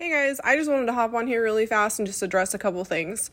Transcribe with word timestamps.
Hey 0.00 0.10
guys, 0.10 0.38
I 0.44 0.54
just 0.54 0.70
wanted 0.70 0.86
to 0.86 0.92
hop 0.92 1.12
on 1.12 1.26
here 1.26 1.42
really 1.42 1.66
fast 1.66 1.98
and 1.98 2.06
just 2.06 2.22
address 2.22 2.54
a 2.54 2.58
couple 2.58 2.84
things. 2.84 3.32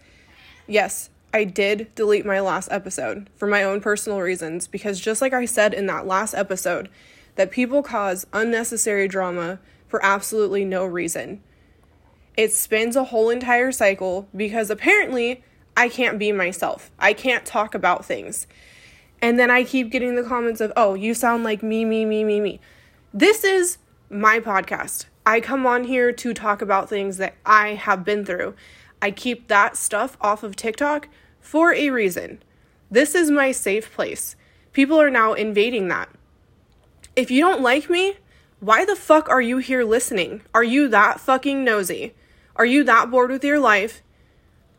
Yes, 0.65 1.11
I 1.31 1.43
did 1.43 1.93
delete 1.93 2.25
my 2.25 2.39
last 2.39 2.71
episode 2.71 3.29
for 3.35 3.45
my 3.45 3.61
own 3.61 3.81
personal 3.81 4.19
reasons 4.19 4.67
because 4.67 4.99
just 4.99 5.21
like 5.21 5.31
I 5.31 5.45
said 5.45 5.75
in 5.75 5.85
that 5.85 6.07
last 6.07 6.33
episode, 6.33 6.89
that 7.35 7.51
people 7.51 7.83
cause 7.83 8.25
unnecessary 8.33 9.07
drama 9.07 9.59
for 9.87 10.03
absolutely 10.03 10.65
no 10.65 10.85
reason. 10.85 11.43
It 12.35 12.51
spins 12.51 12.95
a 12.95 13.03
whole 13.03 13.29
entire 13.29 13.71
cycle 13.71 14.27
because 14.35 14.71
apparently 14.71 15.43
I 15.77 15.87
can't 15.87 16.17
be 16.17 16.31
myself. 16.31 16.89
I 16.97 17.13
can't 17.13 17.45
talk 17.45 17.75
about 17.75 18.05
things. 18.05 18.47
And 19.21 19.37
then 19.37 19.51
I 19.51 19.65
keep 19.65 19.91
getting 19.91 20.15
the 20.15 20.23
comments 20.23 20.61
of, 20.61 20.73
oh, 20.75 20.95
you 20.95 21.13
sound 21.13 21.43
like 21.43 21.61
me, 21.61 21.85
me, 21.85 22.05
me, 22.05 22.23
me, 22.23 22.39
me. 22.41 22.59
This 23.13 23.43
is 23.43 23.77
my 24.09 24.39
podcast. 24.39 25.05
I 25.25 25.39
come 25.39 25.65
on 25.65 25.85
here 25.85 26.11
to 26.11 26.33
talk 26.33 26.61
about 26.61 26.87
things 26.87 27.17
that 27.17 27.35
I 27.45 27.69
have 27.69 28.05
been 28.05 28.25
through. 28.25 28.55
I 29.01 29.11
keep 29.11 29.47
that 29.47 29.75
stuff 29.75 30.17
off 30.21 30.43
of 30.43 30.55
TikTok 30.55 31.07
for 31.39 31.73
a 31.73 31.89
reason. 31.89 32.43
This 32.91 33.15
is 33.15 33.31
my 33.31 33.51
safe 33.51 33.93
place. 33.93 34.35
People 34.71 35.01
are 35.01 35.09
now 35.09 35.33
invading 35.33 35.87
that. 35.87 36.09
If 37.15 37.31
you 37.31 37.41
don't 37.41 37.61
like 37.61 37.89
me, 37.89 38.15
why 38.59 38.85
the 38.85 38.95
fuck 38.95 39.27
are 39.29 39.41
you 39.41 39.57
here 39.57 39.83
listening? 39.83 40.41
Are 40.53 40.63
you 40.63 40.87
that 40.89 41.19
fucking 41.19 41.63
nosy? 41.63 42.13
Are 42.55 42.65
you 42.65 42.83
that 42.83 43.09
bored 43.09 43.31
with 43.31 43.43
your 43.43 43.59
life 43.59 44.01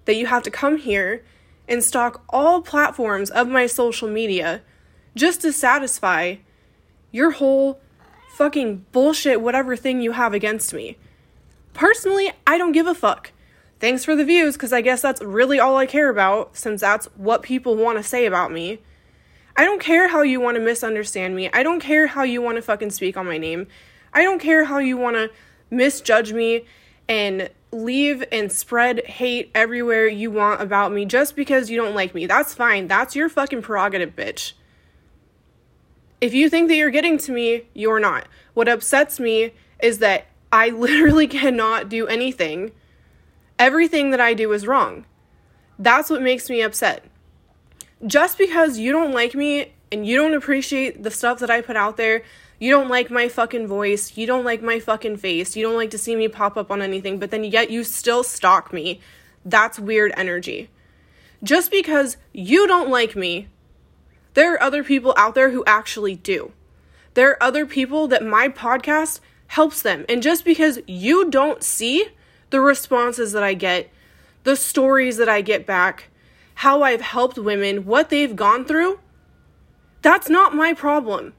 that 0.04 0.16
you 0.16 0.26
have 0.26 0.42
to 0.44 0.50
come 0.50 0.78
here 0.78 1.24
and 1.68 1.82
stalk 1.82 2.22
all 2.28 2.62
platforms 2.62 3.30
of 3.30 3.48
my 3.48 3.66
social 3.66 4.08
media 4.08 4.62
just 5.14 5.40
to 5.42 5.52
satisfy 5.52 6.36
your 7.10 7.32
whole 7.32 7.80
fucking 8.36 8.84
bullshit, 8.92 9.40
whatever 9.40 9.76
thing 9.76 10.02
you 10.02 10.12
have 10.12 10.34
against 10.34 10.74
me. 10.74 10.98
Personally, 11.72 12.32
I 12.46 12.58
don't 12.58 12.72
give 12.72 12.86
a 12.86 12.94
fuck. 12.94 13.32
Thanks 13.80 14.04
for 14.04 14.14
the 14.14 14.26
views, 14.26 14.56
because 14.56 14.74
I 14.74 14.82
guess 14.82 15.00
that's 15.00 15.22
really 15.22 15.58
all 15.58 15.78
I 15.78 15.86
care 15.86 16.10
about, 16.10 16.54
since 16.54 16.82
that's 16.82 17.06
what 17.16 17.42
people 17.42 17.76
want 17.76 17.96
to 17.96 18.02
say 18.02 18.26
about 18.26 18.52
me. 18.52 18.80
I 19.56 19.64
don't 19.64 19.80
care 19.80 20.08
how 20.08 20.20
you 20.20 20.38
want 20.38 20.56
to 20.56 20.62
misunderstand 20.62 21.34
me. 21.34 21.48
I 21.54 21.62
don't 21.62 21.80
care 21.80 22.08
how 22.08 22.24
you 22.24 22.42
want 22.42 22.56
to 22.56 22.62
fucking 22.62 22.90
speak 22.90 23.16
on 23.16 23.24
my 23.24 23.38
name. 23.38 23.68
I 24.12 24.22
don't 24.22 24.38
care 24.38 24.64
how 24.64 24.78
you 24.78 24.98
want 24.98 25.16
to 25.16 25.30
misjudge 25.70 26.34
me 26.34 26.66
and 27.08 27.48
leave 27.72 28.22
and 28.30 28.52
spread 28.52 29.04
hate 29.06 29.50
everywhere 29.54 30.08
you 30.08 30.30
want 30.30 30.60
about 30.60 30.92
me 30.92 31.06
just 31.06 31.36
because 31.36 31.70
you 31.70 31.76
don't 31.78 31.94
like 31.94 32.14
me. 32.14 32.26
That's 32.26 32.52
fine. 32.52 32.86
That's 32.86 33.16
your 33.16 33.30
fucking 33.30 33.62
prerogative, 33.62 34.14
bitch. 34.14 34.52
If 36.20 36.32
you 36.32 36.48
think 36.48 36.68
that 36.68 36.76
you're 36.76 36.90
getting 36.90 37.18
to 37.18 37.32
me, 37.32 37.64
you're 37.74 38.00
not. 38.00 38.26
What 38.54 38.68
upsets 38.68 39.20
me 39.20 39.52
is 39.82 39.98
that 39.98 40.26
I 40.50 40.70
literally 40.70 41.26
cannot 41.26 41.88
do 41.88 42.06
anything. 42.06 42.72
Everything 43.58 44.10
that 44.10 44.20
I 44.20 44.34
do 44.34 44.52
is 44.52 44.66
wrong. 44.66 45.04
That's 45.78 46.08
what 46.08 46.22
makes 46.22 46.48
me 46.48 46.62
upset. 46.62 47.04
Just 48.06 48.38
because 48.38 48.78
you 48.78 48.92
don't 48.92 49.12
like 49.12 49.34
me 49.34 49.72
and 49.92 50.06
you 50.06 50.16
don't 50.16 50.34
appreciate 50.34 51.02
the 51.02 51.10
stuff 51.10 51.38
that 51.40 51.50
I 51.50 51.60
put 51.60 51.76
out 51.76 51.96
there, 51.96 52.22
you 52.58 52.70
don't 52.70 52.88
like 52.88 53.10
my 53.10 53.28
fucking 53.28 53.66
voice, 53.66 54.16
you 54.16 54.26
don't 54.26 54.44
like 54.44 54.62
my 54.62 54.80
fucking 54.80 55.18
face, 55.18 55.56
you 55.56 55.62
don't 55.62 55.76
like 55.76 55.90
to 55.90 55.98
see 55.98 56.16
me 56.16 56.28
pop 56.28 56.56
up 56.56 56.70
on 56.70 56.80
anything, 56.80 57.18
but 57.18 57.30
then 57.30 57.44
yet 57.44 57.70
you 57.70 57.84
still 57.84 58.22
stalk 58.22 58.72
me. 58.72 59.00
That's 59.44 59.78
weird 59.78 60.12
energy. 60.16 60.70
Just 61.42 61.70
because 61.70 62.16
you 62.32 62.66
don't 62.66 62.88
like 62.88 63.14
me 63.14 63.48
there 64.36 64.52
are 64.52 64.62
other 64.62 64.84
people 64.84 65.14
out 65.16 65.34
there 65.34 65.50
who 65.50 65.64
actually 65.66 66.14
do. 66.14 66.52
There 67.14 67.30
are 67.30 67.42
other 67.42 67.64
people 67.64 68.06
that 68.08 68.22
my 68.22 68.50
podcast 68.50 69.20
helps 69.46 69.80
them. 69.80 70.04
And 70.10 70.22
just 70.22 70.44
because 70.44 70.78
you 70.86 71.30
don't 71.30 71.62
see 71.62 72.08
the 72.50 72.60
responses 72.60 73.32
that 73.32 73.42
I 73.42 73.54
get, 73.54 73.88
the 74.44 74.54
stories 74.54 75.16
that 75.16 75.28
I 75.30 75.40
get 75.40 75.64
back, 75.64 76.10
how 76.56 76.82
I've 76.82 77.00
helped 77.00 77.38
women, 77.38 77.86
what 77.86 78.10
they've 78.10 78.36
gone 78.36 78.66
through, 78.66 79.00
that's 80.02 80.28
not 80.28 80.54
my 80.54 80.74
problem. 80.74 81.32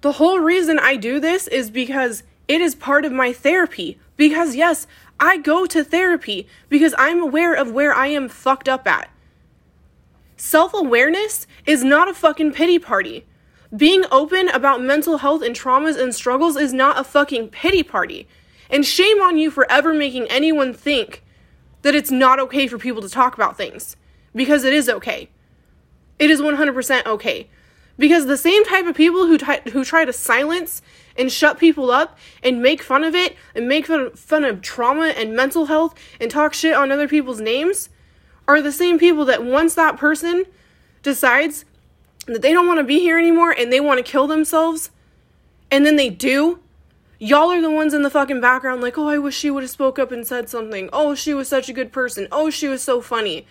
The 0.00 0.12
whole 0.12 0.40
reason 0.40 0.78
I 0.78 0.96
do 0.96 1.20
this 1.20 1.46
is 1.48 1.68
because 1.68 2.22
it 2.48 2.62
is 2.62 2.74
part 2.74 3.04
of 3.04 3.12
my 3.12 3.34
therapy. 3.34 3.98
Because, 4.16 4.56
yes, 4.56 4.86
I 5.20 5.36
go 5.36 5.66
to 5.66 5.84
therapy 5.84 6.48
because 6.70 6.94
I'm 6.96 7.20
aware 7.20 7.52
of 7.52 7.72
where 7.72 7.92
I 7.92 8.06
am 8.06 8.30
fucked 8.30 8.70
up 8.70 8.86
at. 8.86 9.10
Self 10.40 10.72
awareness 10.72 11.46
is 11.66 11.84
not 11.84 12.08
a 12.08 12.14
fucking 12.14 12.52
pity 12.52 12.78
party. 12.78 13.26
Being 13.76 14.06
open 14.10 14.48
about 14.48 14.82
mental 14.82 15.18
health 15.18 15.42
and 15.42 15.54
traumas 15.54 16.00
and 16.00 16.14
struggles 16.14 16.56
is 16.56 16.72
not 16.72 16.98
a 16.98 17.04
fucking 17.04 17.50
pity 17.50 17.82
party. 17.82 18.26
And 18.70 18.86
shame 18.86 19.20
on 19.20 19.36
you 19.36 19.50
for 19.50 19.70
ever 19.70 19.92
making 19.92 20.28
anyone 20.28 20.72
think 20.72 21.22
that 21.82 21.94
it's 21.94 22.10
not 22.10 22.40
okay 22.40 22.66
for 22.66 22.78
people 22.78 23.02
to 23.02 23.08
talk 23.10 23.34
about 23.34 23.58
things. 23.58 23.96
Because 24.34 24.64
it 24.64 24.72
is 24.72 24.88
okay. 24.88 25.28
It 26.18 26.30
is 26.30 26.40
100% 26.40 27.04
okay. 27.04 27.50
Because 27.98 28.24
the 28.24 28.38
same 28.38 28.64
type 28.64 28.86
of 28.86 28.96
people 28.96 29.26
who, 29.26 29.36
t- 29.36 29.70
who 29.70 29.84
try 29.84 30.06
to 30.06 30.12
silence 30.12 30.80
and 31.18 31.30
shut 31.30 31.58
people 31.58 31.90
up 31.90 32.16
and 32.42 32.62
make 32.62 32.82
fun 32.82 33.04
of 33.04 33.14
it 33.14 33.36
and 33.54 33.68
make 33.68 33.84
fun 33.84 34.00
of, 34.00 34.18
fun 34.18 34.44
of 34.44 34.62
trauma 34.62 35.08
and 35.08 35.36
mental 35.36 35.66
health 35.66 35.94
and 36.18 36.30
talk 36.30 36.54
shit 36.54 36.72
on 36.72 36.90
other 36.90 37.06
people's 37.06 37.42
names 37.42 37.90
are 38.56 38.62
the 38.62 38.72
same 38.72 38.98
people 38.98 39.24
that 39.26 39.44
once 39.44 39.74
that 39.74 39.96
person 39.96 40.44
decides 41.02 41.64
that 42.26 42.42
they 42.42 42.52
don't 42.52 42.66
want 42.66 42.78
to 42.78 42.84
be 42.84 43.00
here 43.00 43.18
anymore 43.18 43.50
and 43.50 43.72
they 43.72 43.80
want 43.80 44.04
to 44.04 44.10
kill 44.10 44.26
themselves, 44.26 44.90
and 45.70 45.86
then 45.86 45.96
they 45.96 46.10
do, 46.10 46.60
y'all 47.18 47.50
are 47.50 47.62
the 47.62 47.70
ones 47.70 47.94
in 47.94 48.02
the 48.02 48.10
fucking 48.10 48.40
background 48.40 48.80
like, 48.80 48.98
oh, 48.98 49.08
I 49.08 49.18
wish 49.18 49.36
she 49.36 49.50
would 49.50 49.62
have 49.62 49.70
spoke 49.70 49.98
up 49.98 50.10
and 50.12 50.26
said 50.26 50.48
something. 50.48 50.88
Oh, 50.92 51.14
she 51.14 51.32
was 51.32 51.48
such 51.48 51.68
a 51.68 51.72
good 51.72 51.92
person. 51.92 52.26
Oh, 52.32 52.50
she 52.50 52.68
was 52.68 52.82
so 52.82 53.00
funny. 53.00 53.46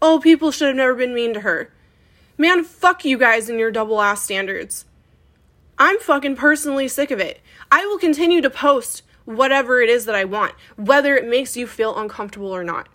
Oh, 0.00 0.18
people 0.18 0.50
should 0.50 0.68
have 0.68 0.76
never 0.76 0.94
been 0.94 1.14
mean 1.14 1.34
to 1.34 1.40
her. 1.40 1.72
Man, 2.38 2.64
fuck 2.64 3.04
you 3.04 3.18
guys 3.18 3.50
and 3.50 3.58
your 3.58 3.70
double 3.70 4.00
ass 4.00 4.22
standards. 4.22 4.86
I'm 5.78 5.98
fucking 5.98 6.36
personally 6.36 6.88
sick 6.88 7.10
of 7.10 7.20
it. 7.20 7.40
I 7.70 7.84
will 7.86 7.98
continue 7.98 8.40
to 8.40 8.50
post 8.50 9.02
whatever 9.26 9.80
it 9.80 9.90
is 9.90 10.06
that 10.06 10.14
I 10.14 10.24
want, 10.24 10.54
whether 10.76 11.16
it 11.16 11.28
makes 11.28 11.56
you 11.56 11.66
feel 11.66 11.98
uncomfortable 11.98 12.54
or 12.54 12.64
not. 12.64 12.88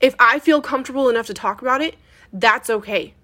If 0.00 0.14
I 0.18 0.38
feel 0.38 0.62
comfortable 0.62 1.08
enough 1.08 1.26
to 1.26 1.34
talk 1.34 1.60
about 1.60 1.82
it, 1.82 1.96
that's 2.32 2.70
okay. 2.70 3.14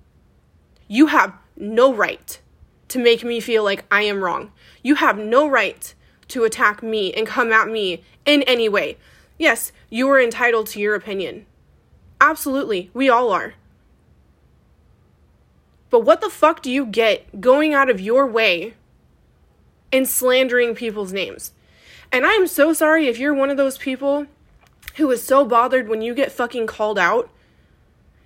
You 0.88 1.06
have 1.06 1.34
no 1.56 1.92
right 1.92 2.40
to 2.88 2.98
make 2.98 3.24
me 3.24 3.40
feel 3.40 3.64
like 3.64 3.84
I 3.90 4.02
am 4.02 4.22
wrong. 4.22 4.52
You 4.82 4.96
have 4.96 5.18
no 5.18 5.48
right 5.48 5.94
to 6.28 6.44
attack 6.44 6.82
me 6.82 7.12
and 7.14 7.26
come 7.26 7.52
at 7.52 7.68
me 7.68 8.02
in 8.24 8.42
any 8.42 8.68
way. 8.68 8.98
Yes, 9.38 9.72
you 9.90 10.08
are 10.10 10.20
entitled 10.20 10.66
to 10.68 10.80
your 10.80 10.94
opinion. 10.94 11.46
Absolutely, 12.20 12.90
we 12.94 13.08
all 13.08 13.30
are. 13.30 13.54
But 15.90 16.00
what 16.00 16.20
the 16.20 16.30
fuck 16.30 16.62
do 16.62 16.70
you 16.70 16.86
get 16.86 17.40
going 17.40 17.72
out 17.72 17.90
of 17.90 18.00
your 18.00 18.26
way 18.26 18.74
and 19.92 20.08
slandering 20.08 20.74
people's 20.74 21.12
names? 21.12 21.52
And 22.12 22.26
I'm 22.26 22.46
so 22.46 22.72
sorry 22.72 23.06
if 23.06 23.18
you're 23.18 23.34
one 23.34 23.50
of 23.50 23.56
those 23.56 23.78
people 23.78 24.26
who 24.96 25.10
is 25.10 25.22
so 25.22 25.44
bothered 25.44 25.88
when 25.88 26.02
you 26.02 26.14
get 26.14 26.32
fucking 26.32 26.66
called 26.66 26.98
out 26.98 27.30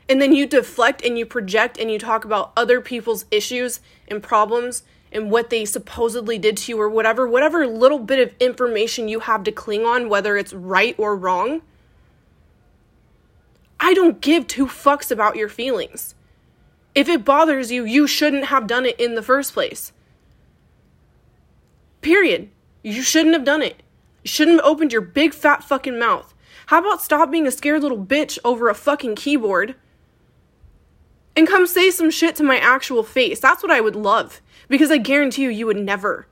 and 0.08 0.20
then 0.20 0.34
you 0.34 0.46
deflect 0.46 1.04
and 1.04 1.16
you 1.16 1.24
project 1.24 1.78
and 1.78 1.90
you 1.90 1.98
talk 1.98 2.24
about 2.24 2.52
other 2.56 2.80
people's 2.80 3.26
issues 3.30 3.80
and 4.08 4.22
problems 4.22 4.82
and 5.12 5.30
what 5.30 5.50
they 5.50 5.64
supposedly 5.64 6.38
did 6.38 6.56
to 6.56 6.72
you 6.72 6.80
or 6.80 6.88
whatever, 6.88 7.26
whatever 7.26 7.66
little 7.66 7.98
bit 7.98 8.18
of 8.18 8.34
information 8.40 9.08
you 9.08 9.20
have 9.20 9.44
to 9.44 9.52
cling 9.52 9.84
on, 9.84 10.08
whether 10.08 10.36
it's 10.36 10.52
right 10.52 10.94
or 10.98 11.16
wrong. 11.16 11.62
I 13.78 13.94
don't 13.94 14.20
give 14.20 14.46
two 14.46 14.66
fucks 14.66 15.10
about 15.10 15.36
your 15.36 15.48
feelings. 15.48 16.14
If 16.94 17.08
it 17.08 17.24
bothers 17.24 17.72
you, 17.72 17.84
you 17.84 18.06
shouldn't 18.06 18.46
have 18.46 18.66
done 18.66 18.84
it 18.84 18.98
in 18.98 19.14
the 19.14 19.22
first 19.22 19.52
place. 19.52 19.92
Period. 22.00 22.50
You 22.82 23.02
shouldn't 23.02 23.34
have 23.34 23.44
done 23.44 23.62
it. 23.62 23.82
You 24.22 24.28
shouldn't 24.28 24.58
have 24.60 24.66
opened 24.66 24.92
your 24.92 25.02
big 25.02 25.34
fat 25.34 25.64
fucking 25.64 25.98
mouth. 25.98 26.34
How 26.70 26.78
about 26.78 27.02
stop 27.02 27.32
being 27.32 27.48
a 27.48 27.50
scared 27.50 27.82
little 27.82 27.98
bitch 27.98 28.38
over 28.44 28.68
a 28.68 28.76
fucking 28.76 29.16
keyboard? 29.16 29.74
And 31.34 31.48
come 31.48 31.66
say 31.66 31.90
some 31.90 32.12
shit 32.12 32.36
to 32.36 32.44
my 32.44 32.58
actual 32.58 33.02
face. 33.02 33.40
That's 33.40 33.60
what 33.60 33.72
I 33.72 33.80
would 33.80 33.96
love. 33.96 34.40
Because 34.68 34.88
I 34.88 34.98
guarantee 34.98 35.42
you, 35.42 35.48
you 35.48 35.66
would 35.66 35.76
never. 35.76 36.28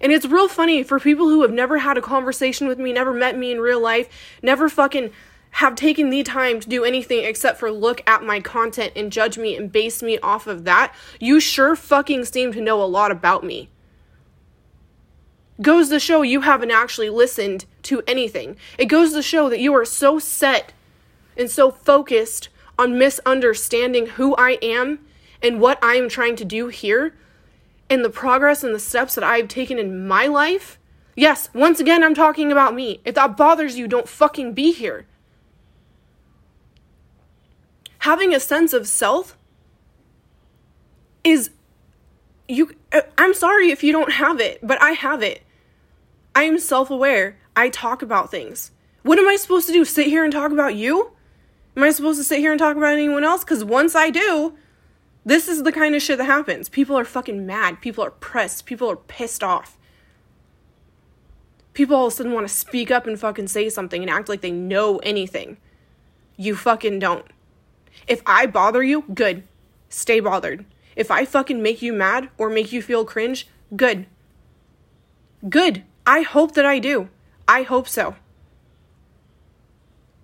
And 0.00 0.10
it's 0.10 0.24
real 0.24 0.48
funny 0.48 0.82
for 0.82 0.98
people 0.98 1.28
who 1.28 1.42
have 1.42 1.52
never 1.52 1.76
had 1.76 1.98
a 1.98 2.00
conversation 2.00 2.66
with 2.66 2.78
me, 2.78 2.94
never 2.94 3.12
met 3.12 3.36
me 3.36 3.52
in 3.52 3.60
real 3.60 3.78
life, 3.78 4.08
never 4.42 4.70
fucking 4.70 5.10
have 5.50 5.74
taken 5.74 6.08
the 6.08 6.22
time 6.22 6.58
to 6.58 6.66
do 6.66 6.82
anything 6.82 7.22
except 7.22 7.60
for 7.60 7.70
look 7.70 8.02
at 8.06 8.24
my 8.24 8.40
content 8.40 8.94
and 8.96 9.12
judge 9.12 9.36
me 9.36 9.54
and 9.54 9.70
base 9.70 10.02
me 10.02 10.18
off 10.20 10.46
of 10.46 10.64
that. 10.64 10.94
You 11.20 11.40
sure 11.40 11.76
fucking 11.76 12.24
seem 12.24 12.54
to 12.54 12.60
know 12.62 12.82
a 12.82 12.88
lot 12.88 13.10
about 13.10 13.44
me 13.44 13.68
goes 15.60 15.88
to 15.90 16.00
show 16.00 16.22
you 16.22 16.40
haven't 16.42 16.70
actually 16.70 17.10
listened 17.10 17.66
to 17.82 18.02
anything. 18.06 18.56
It 18.78 18.86
goes 18.86 19.12
to 19.12 19.22
show 19.22 19.48
that 19.48 19.60
you 19.60 19.74
are 19.74 19.84
so 19.84 20.18
set 20.18 20.72
and 21.36 21.50
so 21.50 21.70
focused 21.70 22.48
on 22.78 22.98
misunderstanding 22.98 24.06
who 24.06 24.34
I 24.36 24.58
am 24.62 25.00
and 25.42 25.60
what 25.60 25.82
I 25.82 25.94
am 25.94 26.08
trying 26.08 26.36
to 26.36 26.44
do 26.44 26.68
here 26.68 27.14
and 27.90 28.04
the 28.04 28.10
progress 28.10 28.64
and 28.64 28.74
the 28.74 28.80
steps 28.80 29.14
that 29.14 29.24
I've 29.24 29.48
taken 29.48 29.78
in 29.78 30.06
my 30.06 30.26
life 30.26 30.78
Yes, 31.14 31.50
once 31.52 31.78
again, 31.78 32.02
I'm 32.02 32.14
talking 32.14 32.50
about 32.50 32.74
me. 32.74 33.00
If 33.04 33.14
that 33.16 33.36
bothers 33.36 33.76
you, 33.76 33.86
don't 33.86 34.08
fucking 34.08 34.54
be 34.54 34.72
here. 34.72 35.06
Having 37.98 38.34
a 38.34 38.40
sense 38.40 38.72
of 38.72 38.88
self 38.88 39.36
is 41.22 41.50
you 42.52 42.74
uh, 42.92 43.02
I'm 43.18 43.34
sorry 43.34 43.70
if 43.70 43.82
you 43.82 43.92
don't 43.92 44.12
have 44.12 44.40
it, 44.40 44.58
but 44.62 44.80
I 44.82 44.92
have 44.92 45.22
it. 45.22 45.42
I 46.34 46.44
am 46.44 46.58
self-aware. 46.58 47.38
I 47.56 47.68
talk 47.68 48.02
about 48.02 48.30
things. 48.30 48.70
What 49.02 49.18
am 49.18 49.28
I 49.28 49.36
supposed 49.36 49.66
to 49.66 49.72
do? 49.72 49.84
Sit 49.84 50.06
here 50.06 50.24
and 50.24 50.32
talk 50.32 50.52
about 50.52 50.74
you? 50.74 51.12
Am 51.76 51.82
I 51.82 51.90
supposed 51.90 52.20
to 52.20 52.24
sit 52.24 52.38
here 52.38 52.52
and 52.52 52.58
talk 52.58 52.76
about 52.76 52.92
anyone 52.92 53.24
else? 53.24 53.44
Cuz 53.44 53.64
once 53.64 53.94
I 53.94 54.10
do, 54.10 54.56
this 55.24 55.48
is 55.48 55.62
the 55.62 55.72
kind 55.72 55.94
of 55.94 56.02
shit 56.02 56.18
that 56.18 56.24
happens. 56.24 56.68
People 56.68 56.98
are 56.98 57.04
fucking 57.04 57.46
mad. 57.46 57.80
People 57.80 58.04
are 58.04 58.10
pressed. 58.10 58.66
People 58.66 58.90
are 58.90 58.96
pissed 58.96 59.42
off. 59.42 59.78
People 61.72 61.96
all 61.96 62.06
of 62.06 62.12
a 62.12 62.16
sudden 62.16 62.32
want 62.32 62.46
to 62.46 62.54
speak 62.54 62.90
up 62.90 63.06
and 63.06 63.18
fucking 63.18 63.48
say 63.48 63.68
something 63.68 64.02
and 64.02 64.10
act 64.10 64.28
like 64.28 64.42
they 64.42 64.50
know 64.50 64.98
anything. 64.98 65.56
You 66.36 66.54
fucking 66.54 66.98
don't. 66.98 67.26
If 68.06 68.20
I 68.26 68.46
bother 68.46 68.82
you, 68.82 69.04
good. 69.14 69.44
Stay 69.88 70.20
bothered. 70.20 70.66
If 70.96 71.10
I 71.10 71.24
fucking 71.24 71.62
make 71.62 71.82
you 71.82 71.92
mad 71.92 72.28
or 72.38 72.50
make 72.50 72.72
you 72.72 72.82
feel 72.82 73.04
cringe, 73.04 73.48
good. 73.74 74.06
Good. 75.48 75.84
I 76.06 76.22
hope 76.22 76.54
that 76.54 76.66
I 76.66 76.78
do. 76.78 77.08
I 77.48 77.62
hope 77.62 77.88
so. 77.88 78.16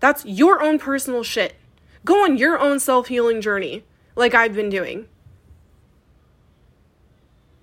That's 0.00 0.25
your 0.25 0.62
own 0.62 0.79
personal 0.79 1.23
shit. 1.23 1.56
Go 2.05 2.25
on 2.25 2.37
your 2.37 2.59
own 2.59 2.79
self 2.81 3.09
healing 3.09 3.41
journey 3.41 3.85
like 4.15 4.35
I've 4.35 4.55
been 4.55 4.70
doing. 4.70 5.06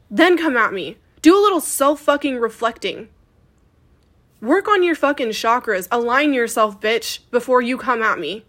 Then 0.10 0.38
come 0.38 0.57
at 0.57 0.74
me. 0.74 0.98
Do 1.22 1.38
a 1.38 1.42
little 1.42 1.62
self 1.62 2.02
fucking 2.02 2.38
reflecting. 2.38 3.10
Work 4.42 4.68
on 4.68 4.84
your 4.84 4.96
fucking 4.96 5.30
chakras. 5.30 5.88
Align 5.92 6.34
yourself, 6.34 6.80
bitch, 6.80 7.19
before 7.31 7.62
you 7.62 7.78
come 7.78 8.04
at 8.04 8.19
me. 8.19 8.46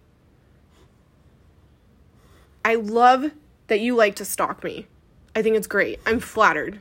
I 2.64 2.74
love 2.74 3.30
that 3.68 3.80
you 3.80 3.94
like 3.94 4.14
to 4.16 4.24
stalk 4.24 4.62
me. 4.62 4.86
I 5.34 5.42
think 5.42 5.56
it's 5.56 5.66
great. 5.66 6.00
I'm 6.06 6.20
flattered. 6.20 6.80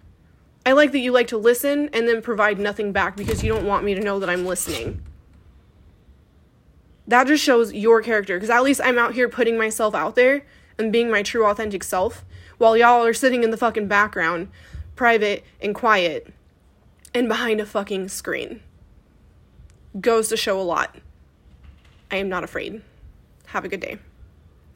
I 0.65 0.71
like 0.71 0.91
that 0.93 0.99
you 0.99 1.11
like 1.11 1.27
to 1.27 1.37
listen 1.37 1.89
and 1.93 2.07
then 2.07 2.21
provide 2.21 2.59
nothing 2.59 2.91
back 2.91 3.15
because 3.15 3.43
you 3.43 3.53
don't 3.53 3.67
want 3.67 3.83
me 3.83 3.93
to 3.93 4.01
know 4.01 4.19
that 4.19 4.29
I'm 4.29 4.45
listening. 4.45 5.01
That 7.07 7.27
just 7.27 7.43
shows 7.43 7.71
your 7.71 8.01
character 8.01 8.35
because 8.37 8.49
at 8.49 8.63
least 8.63 8.81
I'm 8.83 8.97
out 8.97 9.13
here 9.13 9.29
putting 9.29 9.57
myself 9.57 9.93
out 9.93 10.15
there 10.15 10.43
and 10.79 10.91
being 10.91 11.11
my 11.11 11.21
true 11.21 11.45
authentic 11.45 11.83
self 11.83 12.25
while 12.57 12.75
y'all 12.75 13.05
are 13.05 13.13
sitting 13.13 13.43
in 13.43 13.51
the 13.51 13.57
fucking 13.57 13.87
background, 13.87 14.49
private 14.95 15.43
and 15.61 15.75
quiet 15.75 16.33
and 17.13 17.27
behind 17.27 17.61
a 17.61 17.65
fucking 17.65 18.07
screen. 18.07 18.61
Goes 19.99 20.29
to 20.29 20.37
show 20.37 20.59
a 20.59 20.63
lot. 20.63 20.95
I 22.09 22.17
am 22.17 22.27
not 22.27 22.43
afraid. 22.43 22.81
Have 23.47 23.65
a 23.65 23.69
good 23.69 23.79
day. 23.79 23.99